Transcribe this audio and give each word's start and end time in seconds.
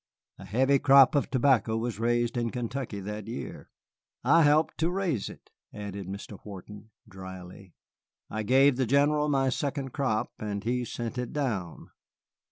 A 0.39 0.45
heavy 0.45 0.79
crop 0.79 1.13
of 1.13 1.29
tobacco 1.29 1.77
was 1.77 1.99
raised 1.99 2.35
in 2.35 2.49
Kentucky 2.49 3.01
that 3.01 3.27
year. 3.27 3.69
I 4.23 4.41
helped 4.41 4.79
to 4.79 4.89
raise 4.89 5.29
it," 5.29 5.51
added 5.71 6.07
Mr. 6.07 6.39
Wharton, 6.43 6.89
dryly. 7.07 7.75
"I 8.27 8.41
gave 8.41 8.77
the 8.77 8.87
General 8.87 9.29
my 9.29 9.49
second 9.49 9.93
crop, 9.93 10.31
and 10.39 10.63
he 10.63 10.85
sent 10.85 11.19
it 11.19 11.33
down. 11.33 11.89